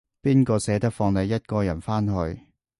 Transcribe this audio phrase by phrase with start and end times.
[0.23, 2.47] 邊個捨得放你一個人返去